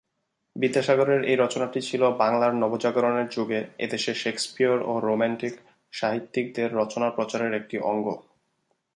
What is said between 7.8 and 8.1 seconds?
অঙ্গ।